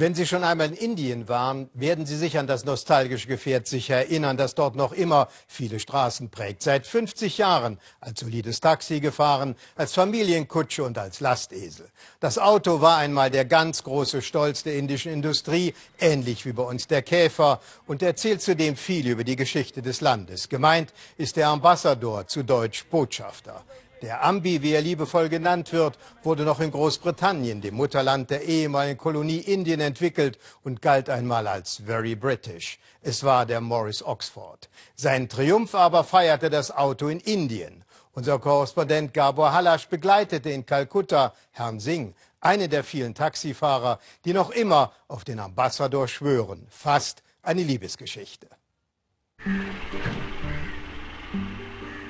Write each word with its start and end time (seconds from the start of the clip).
Wenn 0.00 0.14
Sie 0.14 0.28
schon 0.28 0.44
einmal 0.44 0.68
in 0.68 0.74
Indien 0.74 1.28
waren, 1.28 1.70
werden 1.74 2.06
Sie 2.06 2.16
sich 2.16 2.38
an 2.38 2.46
das 2.46 2.64
nostalgische 2.64 3.26
Gefährt 3.26 3.66
sicher 3.66 3.96
erinnern, 3.96 4.36
das 4.36 4.54
dort 4.54 4.76
noch 4.76 4.92
immer 4.92 5.26
viele 5.48 5.80
Straßen 5.80 6.30
prägt. 6.30 6.62
Seit 6.62 6.86
50 6.86 7.36
Jahren 7.38 7.80
als 7.98 8.20
solides 8.20 8.60
Taxi 8.60 9.00
gefahren, 9.00 9.56
als 9.74 9.94
Familienkutsche 9.94 10.84
und 10.84 10.96
als 10.98 11.18
Lastesel. 11.18 11.88
Das 12.20 12.38
Auto 12.38 12.80
war 12.80 12.98
einmal 12.98 13.32
der 13.32 13.44
ganz 13.44 13.82
große 13.82 14.22
Stolz 14.22 14.62
der 14.62 14.76
indischen 14.76 15.10
Industrie, 15.10 15.74
ähnlich 15.98 16.46
wie 16.46 16.52
bei 16.52 16.62
uns 16.62 16.86
der 16.86 17.02
Käfer, 17.02 17.60
und 17.88 18.00
erzählt 18.00 18.40
zudem 18.40 18.76
viel 18.76 19.08
über 19.08 19.24
die 19.24 19.34
Geschichte 19.34 19.82
des 19.82 20.00
Landes. 20.00 20.48
Gemeint 20.48 20.92
ist 21.16 21.34
der 21.34 21.48
Ambassador, 21.48 22.24
zu 22.28 22.44
Deutsch 22.44 22.84
Botschafter. 22.84 23.64
Der 24.02 24.24
Ambi, 24.24 24.62
wie 24.62 24.72
er 24.72 24.80
liebevoll 24.80 25.28
genannt 25.28 25.72
wird, 25.72 25.98
wurde 26.22 26.44
noch 26.44 26.60
in 26.60 26.70
Großbritannien, 26.70 27.60
dem 27.60 27.74
Mutterland 27.74 28.30
der 28.30 28.42
ehemaligen 28.42 28.98
Kolonie 28.98 29.38
Indien, 29.38 29.80
entwickelt 29.80 30.38
und 30.62 30.80
galt 30.82 31.10
einmal 31.10 31.48
als 31.48 31.82
very 31.84 32.14
British. 32.14 32.78
Es 33.02 33.24
war 33.24 33.44
der 33.44 33.60
Morris 33.60 34.02
Oxford. 34.02 34.68
Seinen 34.94 35.28
Triumph 35.28 35.74
aber 35.74 36.04
feierte 36.04 36.48
das 36.48 36.70
Auto 36.70 37.08
in 37.08 37.18
Indien. 37.20 37.84
Unser 38.12 38.38
Korrespondent 38.38 39.14
Gabor 39.14 39.52
Halasch 39.52 39.88
begleitete 39.88 40.50
in 40.50 40.64
Kalkutta 40.64 41.34
Herrn 41.50 41.80
Singh, 41.80 42.14
eine 42.40 42.68
der 42.68 42.84
vielen 42.84 43.14
Taxifahrer, 43.14 43.98
die 44.24 44.32
noch 44.32 44.50
immer 44.50 44.92
auf 45.08 45.24
den 45.24 45.40
Ambassador 45.40 46.06
schwören. 46.06 46.66
Fast 46.70 47.22
eine 47.42 47.62
Liebesgeschichte. 47.62 48.48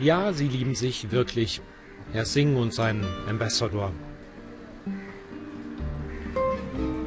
Ja, 0.00 0.32
sie 0.32 0.48
lieben 0.48 0.74
sich 0.74 1.10
wirklich. 1.10 1.60
Herr 2.12 2.24
Singh 2.24 2.58
und 2.58 2.72
sein 2.72 3.04
Ambassador. 3.28 3.92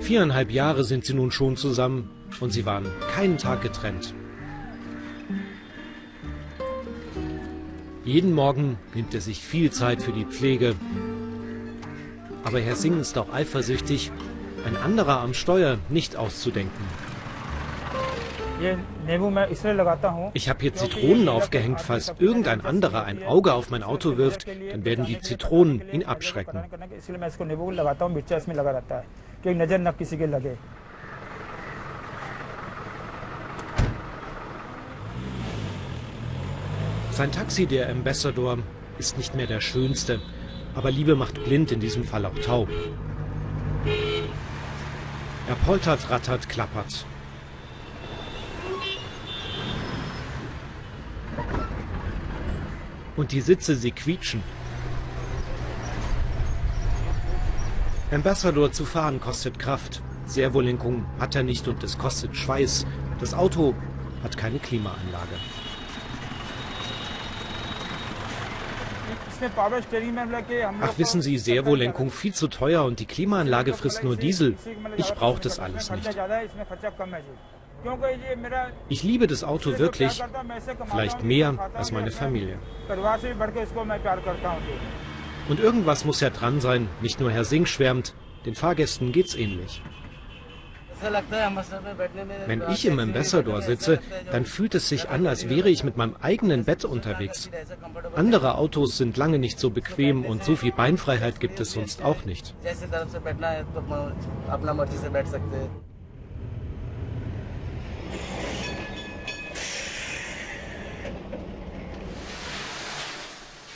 Viereinhalb 0.02 0.52
Jahre 0.52 0.84
sind 0.84 1.05
sie 1.05 1.13
nun 1.13 1.31
schon 1.31 1.55
zusammen 1.55 2.09
und 2.40 2.52
sie 2.52 2.66
waren 2.66 2.85
keinen 3.13 3.38
Tag 3.38 3.62
getrennt. 3.62 4.13
Jeden 8.04 8.34
Morgen 8.34 8.77
nimmt 8.96 9.13
er 9.13 9.21
sich 9.21 9.40
viel 9.40 9.71
Zeit 9.71 10.01
für 10.01 10.12
die 10.12 10.26
Pflege. 10.26 10.76
Aber 12.43 12.60
Herr 12.60 12.76
Singh 12.76 12.99
ist 12.99 13.18
auch 13.18 13.32
eifersüchtig, 13.32 14.12
ein 14.66 14.76
anderer 14.77 15.20
am 15.20 15.34
Steuer 15.34 15.77
nicht 15.90 16.16
auszudenken. 16.16 17.09
Ich 20.34 20.49
habe 20.49 20.60
hier 20.62 20.74
Zitronen 20.74 21.29
aufgehängt. 21.29 21.82
Falls 21.82 22.13
irgendein 22.20 22.66
anderer 22.66 23.05
ein 23.05 23.24
Auge 23.24 23.54
auf 23.54 23.70
mein 23.70 23.84
Auto 23.84 24.18
wirft, 24.18 24.48
dann 24.48 24.84
werden 24.85 25.05
die 25.05 25.20
Zitronen 25.20 25.82
ihn 25.91 26.04
abschrecken. 26.04 26.63
Sein 37.12 37.32
Taxi, 37.32 37.66
der 37.66 37.90
Ambassador, 37.90 38.60
ist 38.98 39.18
nicht 39.18 39.35
mehr 39.35 39.48
der 39.48 39.62
schönste, 39.62 40.20
aber 40.76 40.91
Liebe 40.91 41.16
macht 41.16 41.44
blind, 41.44 41.71
in 41.71 41.79
diesem 41.79 42.04
Fall 42.04 42.26
auch 42.26 42.38
taub. 42.40 42.70
Er 45.48 45.55
poltert, 45.66 46.10
rattert, 46.10 46.48
klappert. 46.48 47.05
Und 53.20 53.34
die 53.34 53.41
Sitze, 53.41 53.75
sie 53.75 53.91
quietschen. 53.91 54.41
Ambassador 58.11 58.71
zu 58.71 58.85
fahren 58.85 59.20
kostet 59.20 59.59
Kraft. 59.59 60.01
Servolenkung 60.26 61.05
hat 61.20 61.35
er 61.35 61.43
nicht 61.43 61.67
und 61.67 61.84
es 61.84 61.98
kostet 61.98 62.35
Schweiß. 62.35 62.85
Das 63.20 63.34
Auto 63.34 63.76
hat 64.23 64.38
keine 64.38 64.59
Klimaanlage. 64.59 65.35
Ach, 70.81 70.97
wissen 70.97 71.21
Sie, 71.21 71.38
Servolenkung 71.38 72.11
viel 72.11 72.33
zu 72.33 72.47
teuer 72.47 72.85
und 72.85 72.99
die 72.99 73.05
Klimaanlage 73.05 73.73
frisst 73.73 74.03
nur 74.03 74.15
Diesel. 74.15 74.55
Ich 74.97 75.13
brauche 75.13 75.41
das 75.41 75.59
alles 75.59 75.91
nicht. 75.91 76.09
Ich 78.90 79.03
liebe 79.03 79.28
das 79.28 79.44
Auto 79.44 79.78
wirklich, 79.78 80.22
vielleicht 80.90 81.23
mehr 81.23 81.72
als 81.73 81.91
meine 81.91 82.12
Familie. 82.12 82.57
Und 85.47 85.59
irgendwas 85.59 86.06
muss 86.06 86.19
ja 86.22 86.29
dran 86.29 86.62
sein, 86.62 86.88
nicht 87.01 87.19
nur 87.19 87.31
Herr 87.31 87.45
Singh 87.45 87.68
schwärmt, 87.68 88.13
den 88.45 88.56
Fahrgästen 88.56 89.12
geht's 89.12 89.35
ähnlich. 89.35 89.81
Wenn 92.45 92.63
ich 92.69 92.85
im 92.85 93.00
Ambassador 93.00 93.62
sitze, 93.62 94.00
dann 94.31 94.45
fühlt 94.45 94.75
es 94.75 94.89
sich 94.89 95.09
an, 95.09 95.28
als 95.28 95.50
wäre 95.50 95.69
ich 95.69 95.84
mit 95.84 95.97
meinem 95.97 96.16
eigenen 96.22 96.66
Bett 96.66 96.84
unterwegs. 96.84 97.50
Andere 98.16 98.56
Autos 98.56 98.97
sind 98.97 99.16
lange 99.16 99.39
nicht 99.39 99.59
so 99.59 99.69
bequem 99.69 100.25
und 100.25 100.44
so 100.44 100.56
viel 100.56 100.73
Beinfreiheit 100.73 101.39
gibt 101.39 101.59
es 101.59 101.72
sonst 101.72 102.03
auch 102.03 102.25
nicht. 102.25 102.53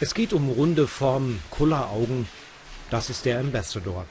Es 0.04 0.14
geht 0.14 0.34
um 0.34 0.50
runde 0.50 0.86
Formen, 0.86 1.42
Kulleraugen. 1.50 2.28
Das 2.90 3.10
ist 3.10 3.24
der 3.24 3.40
Ambassador. 3.40 4.04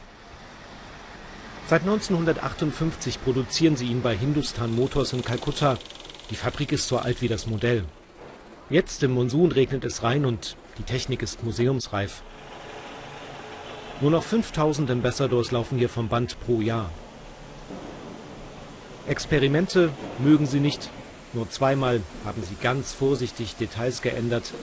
Seit 1.67 1.83
1958 1.83 3.23
produzieren 3.23 3.77
sie 3.77 3.89
ihn 3.89 4.01
bei 4.01 4.17
Hindustan 4.17 4.75
Motors 4.75 5.13
in 5.13 5.23
Kalkutta. 5.23 5.77
Die 6.31 6.35
Fabrik 6.35 6.73
ist 6.73 6.89
so 6.89 6.97
alt 6.97 7.21
wie 7.21 7.29
das 7.29 7.47
Modell. 7.47 7.85
Jetzt 8.71 9.03
im 9.03 9.13
Monsun 9.13 9.53
regnet 9.53 9.85
es 9.85 10.03
rein 10.03 10.25
und 10.25 10.57
die 10.79 10.83
Technik 10.83 11.21
ist 11.21 11.45
museumsreif. 11.45 12.23
Nur 14.01 14.13
noch 14.13 14.23
5000 14.23 14.91
Ambassadors 14.91 15.51
laufen 15.51 15.77
hier 15.77 15.91
vom 15.91 16.09
Band 16.09 16.41
pro 16.41 16.63
Jahr. 16.63 16.91
Experimente 19.07 19.91
mögen 20.21 20.47
sie 20.47 20.61
nicht. 20.61 20.89
Nur 21.35 21.51
zweimal 21.51 22.01
haben 22.25 22.43
sie 22.43 22.57
ganz 22.63 22.95
vorsichtig 22.95 23.57
Details 23.57 24.01
geändert, 24.01 24.55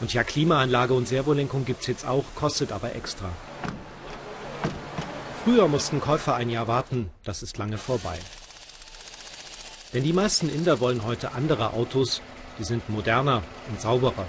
und 0.00 0.14
ja, 0.14 0.22
Klimaanlage 0.22 0.94
und 0.94 1.08
Servolenkung 1.08 1.64
gibt 1.64 1.80
es 1.80 1.86
jetzt 1.88 2.06
auch, 2.06 2.24
kostet 2.34 2.72
aber 2.72 2.94
extra. 2.94 3.30
Früher 5.44 5.66
mussten 5.66 6.00
Käufer 6.00 6.34
ein 6.34 6.50
Jahr 6.50 6.68
warten, 6.68 7.10
das 7.24 7.42
ist 7.42 7.58
lange 7.58 7.78
vorbei. 7.78 8.18
Denn 9.94 10.04
die 10.04 10.12
meisten 10.12 10.48
Inder 10.48 10.80
wollen 10.80 11.04
heute 11.04 11.32
andere 11.32 11.72
Autos, 11.72 12.20
die 12.58 12.64
sind 12.64 12.88
moderner 12.88 13.42
und 13.70 13.80
sauberer. 13.80 14.26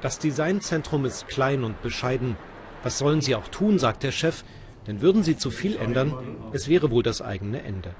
Das 0.00 0.20
Designzentrum 0.20 1.04
ist 1.04 1.26
klein 1.26 1.64
und 1.64 1.82
bescheiden. 1.82 2.36
Was 2.84 2.98
sollen 2.98 3.20
sie 3.20 3.34
auch 3.34 3.48
tun, 3.48 3.80
sagt 3.80 4.04
der 4.04 4.12
Chef, 4.12 4.44
denn 4.86 5.00
würden 5.00 5.24
sie 5.24 5.36
zu 5.36 5.50
viel 5.50 5.76
ändern, 5.76 6.14
es 6.52 6.68
wäre 6.68 6.92
wohl 6.92 7.02
das 7.02 7.20
eigene 7.20 7.62
Ende. 7.62 7.94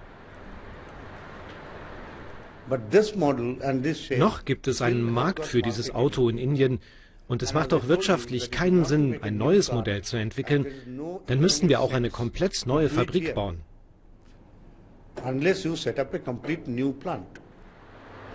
Noch 4.19 4.45
gibt 4.45 4.69
es 4.69 4.83
einen 4.83 5.03
Markt 5.03 5.45
für 5.45 5.63
dieses 5.63 5.95
Auto 5.95 6.29
in 6.29 6.39
Indien 6.39 6.81
und 7.29 7.43
es 7.43 7.53
macht 7.53 7.73
auch 7.75 7.89
wirtschaftlich 7.89 8.51
keinen 8.51 8.85
Sinn, 8.85 9.19
ein 9.23 9.37
neues 9.37 9.71
Modell 9.73 10.03
zu 10.03 10.17
entwickeln. 10.17 10.67
Dann 11.27 11.41
müssten 11.41 11.69
wir 11.69 11.81
auch 11.81 11.93
eine 11.93 12.11
komplett 12.11 12.67
neue 12.67 12.89
Fabrik 12.89 13.35
bauen. 13.35 13.61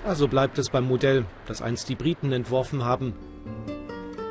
Also 0.06 0.28
bleibt 0.28 0.58
es 0.58 0.70
beim 0.70 0.86
Modell, 0.86 1.26
das 1.48 1.62
einst 1.62 1.90
die 1.90 1.96
Briten 1.96 2.32
entworfen 2.32 2.84
haben. 2.84 3.14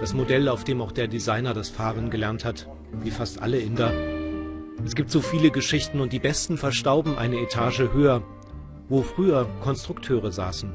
Das 0.00 0.14
Modell, 0.14 0.48
auf 0.48 0.64
dem 0.64 0.82
auch 0.82 0.92
der 0.92 1.08
Designer 1.08 1.54
das 1.54 1.70
Fahren 1.70 2.10
gelernt 2.10 2.44
hat, 2.44 2.68
wie 3.02 3.10
fast 3.10 3.40
alle 3.40 3.58
Inder. 3.58 3.92
Es 4.84 4.94
gibt 4.94 5.10
so 5.10 5.20
viele 5.20 5.50
Geschichten 5.50 6.00
und 6.00 6.12
die 6.12 6.18
besten 6.18 6.58
verstauben 6.58 7.16
eine 7.16 7.36
Etage 7.36 7.92
höher, 7.92 8.22
wo 8.92 9.00
früher 9.00 9.48
Konstrukteure 9.62 10.30
saßen. 10.30 10.70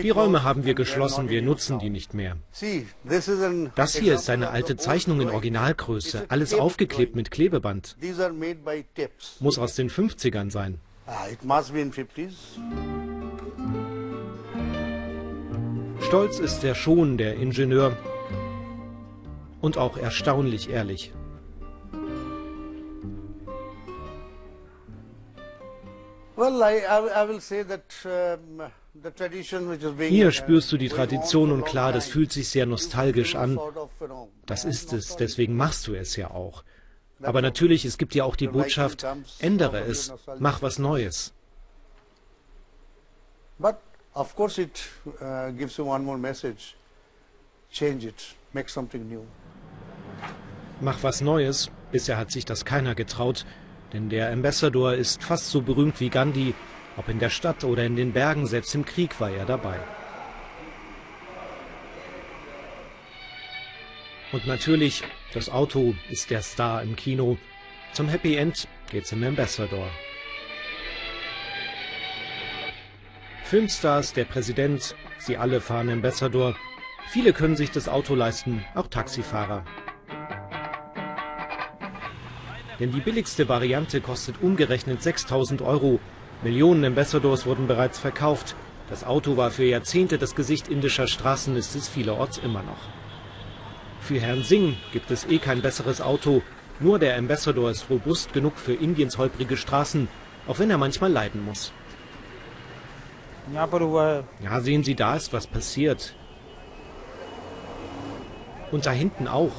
Die 0.00 0.10
Räume 0.10 0.44
haben 0.44 0.64
wir 0.64 0.74
geschlossen, 0.74 1.28
wir 1.28 1.42
nutzen 1.42 1.80
die 1.80 1.90
nicht 1.90 2.14
mehr. 2.14 2.36
Das 3.74 3.96
hier 3.96 4.14
ist 4.14 4.30
eine 4.30 4.50
alte 4.50 4.76
Zeichnung 4.76 5.20
in 5.20 5.30
Originalgröße, 5.30 6.26
alles 6.28 6.54
aufgeklebt 6.54 7.16
mit 7.16 7.32
Klebeband. 7.32 7.96
Muss 9.40 9.58
aus 9.58 9.74
den 9.74 9.90
50ern 9.90 10.50
sein. 10.52 10.78
Ah, 11.06 11.26
Stolz 16.00 16.38
ist 16.38 16.62
er 16.62 16.76
schon, 16.76 17.18
der 17.18 17.34
Ingenieur. 17.34 17.96
Und 19.60 19.78
auch 19.78 19.96
erstaunlich 19.96 20.70
ehrlich. 20.70 21.12
Hier 29.98 30.32
spürst 30.32 30.72
du 30.72 30.76
die 30.76 30.88
Tradition 30.88 31.50
und 31.52 31.64
klar, 31.64 31.92
das 31.92 32.06
fühlt 32.06 32.32
sich 32.32 32.48
sehr 32.48 32.66
nostalgisch 32.66 33.34
an. 33.34 33.58
Das 34.46 34.64
ist 34.64 34.92
es, 34.92 35.16
deswegen 35.16 35.56
machst 35.56 35.86
du 35.86 35.94
es 35.94 36.16
ja 36.16 36.30
auch. 36.30 36.64
Aber 37.22 37.40
natürlich, 37.40 37.84
es 37.84 37.98
gibt 37.98 38.14
ja 38.14 38.24
auch 38.24 38.36
die 38.36 38.48
Botschaft, 38.48 39.06
ändere 39.38 39.80
es, 39.80 40.12
mach 40.38 40.60
was 40.62 40.78
Neues. 40.78 41.32
But 43.58 43.76
of 44.14 44.34
course 44.34 44.60
it 44.60 44.82
uh, 45.06 45.52
gives 45.52 45.76
you 45.76 45.84
one 45.88 46.04
more 46.04 46.18
message. 46.18 46.74
Change 47.70 48.08
it, 48.08 48.34
make 48.52 48.68
something 48.68 49.08
new. 49.08 49.22
Mach 50.80 51.02
was 51.02 51.20
Neues. 51.20 51.70
Bisher 51.92 52.16
hat 52.16 52.32
sich 52.32 52.44
das 52.44 52.64
keiner 52.64 52.94
getraut, 52.94 53.46
denn 53.92 54.08
der 54.08 54.32
Ambassador 54.32 54.94
ist 54.94 55.22
fast 55.22 55.50
so 55.50 55.60
berühmt 55.60 56.00
wie 56.00 56.08
Gandhi. 56.08 56.54
Ob 56.96 57.08
in 57.08 57.18
der 57.18 57.30
Stadt 57.30 57.64
oder 57.64 57.84
in 57.84 57.96
den 57.96 58.12
Bergen, 58.12 58.46
selbst 58.46 58.74
im 58.74 58.84
Krieg 58.84 59.18
war 59.20 59.30
er 59.30 59.46
dabei. 59.46 59.78
Und 64.32 64.46
natürlich, 64.46 65.02
das 65.34 65.50
Auto 65.50 65.94
ist 66.10 66.30
der 66.30 66.42
Star 66.42 66.82
im 66.82 66.96
Kino. 66.96 67.38
Zum 67.92 68.08
Happy 68.08 68.36
End 68.36 68.66
geht's 68.90 69.12
im 69.12 69.22
Ambassador. 69.24 69.88
Filmstars, 73.44 74.14
der 74.14 74.24
Präsident, 74.24 74.94
sie 75.18 75.36
alle 75.36 75.60
fahren 75.60 75.90
Ambassador. 75.90 76.56
Viele 77.10 77.34
können 77.34 77.56
sich 77.56 77.70
das 77.70 77.88
Auto 77.88 78.14
leisten, 78.14 78.64
auch 78.74 78.86
Taxifahrer. 78.86 79.64
Denn 82.80 82.92
die 82.92 83.00
billigste 83.00 83.48
Variante 83.48 84.00
kostet 84.00 84.36
umgerechnet 84.42 85.02
6000 85.02 85.62
Euro. 85.62 86.00
Millionen 86.42 86.84
Ambassadors 86.84 87.46
wurden 87.46 87.66
bereits 87.66 87.98
verkauft. 87.98 88.54
Das 88.88 89.04
Auto 89.04 89.36
war 89.36 89.50
für 89.50 89.64
Jahrzehnte 89.64 90.18
das 90.18 90.34
Gesicht 90.34 90.68
indischer 90.68 91.06
Straßen, 91.06 91.56
ist 91.56 91.74
es 91.76 91.88
vielerorts 91.88 92.38
immer 92.38 92.62
noch. 92.62 92.88
Für 94.00 94.18
Herrn 94.18 94.42
Singh 94.42 94.76
gibt 94.92 95.10
es 95.10 95.24
eh 95.26 95.38
kein 95.38 95.62
besseres 95.62 96.00
Auto. 96.00 96.42
Nur 96.80 96.98
der 96.98 97.16
Ambassador 97.16 97.70
ist 97.70 97.88
robust 97.88 98.32
genug 98.32 98.58
für 98.58 98.74
Indiens 98.74 99.16
holprige 99.18 99.56
Straßen, 99.56 100.08
auch 100.48 100.58
wenn 100.58 100.70
er 100.70 100.78
manchmal 100.78 101.12
leiden 101.12 101.44
muss. 101.44 101.72
Ja, 104.42 104.60
sehen 104.60 104.82
Sie, 104.82 104.94
da 104.94 105.16
ist 105.16 105.32
was 105.32 105.46
passiert. 105.46 106.14
Und 108.72 108.86
da 108.86 108.90
hinten 108.90 109.28
auch. 109.28 109.52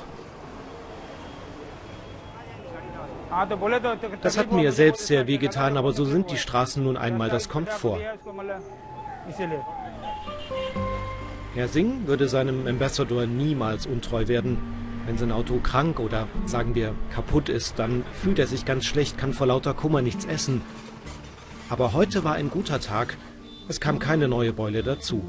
Das 4.22 4.38
hat 4.38 4.52
mir 4.52 4.72
selbst 4.72 5.08
sehr 5.08 5.28
wehgetan, 5.28 5.78
aber 5.78 5.94
so 5.94 6.06
sind 6.06 6.32
die 6.32 6.38
Straßen 6.38 6.84
nun 6.84 6.98
einmal, 6.98 7.30
das 7.30 7.50
kommt 7.50 7.70
vor. 7.70 8.00
Herr 11.56 11.68
Singh 11.68 12.08
würde 12.08 12.28
seinem 12.28 12.68
Ambassador 12.68 13.26
niemals 13.26 13.86
untreu 13.86 14.28
werden. 14.28 14.58
Wenn 15.06 15.18
sein 15.18 15.32
Auto 15.32 15.60
krank 15.60 16.00
oder 16.00 16.28
sagen 16.46 16.76
wir 16.76 16.96
kaputt 17.14 17.50
ist, 17.50 17.78
dann 17.78 18.04
fühlt 18.14 18.40
er 18.40 18.48
sich 18.48 18.66
ganz 18.66 18.86
schlecht, 18.86 19.18
kann 19.18 19.34
vor 19.34 19.48
lauter 19.48 19.74
Kummer 19.74 20.02
nichts 20.02 20.26
essen. 20.26 20.62
Aber 21.70 21.94
heute 21.94 22.24
war 22.24 22.36
ein 22.36 22.50
guter 22.50 22.80
Tag 22.80 23.18
es 23.70 23.80
kam 23.80 24.00
keine 24.00 24.28
neue 24.28 24.52
Beule 24.52 24.84
dazu. 24.84 25.24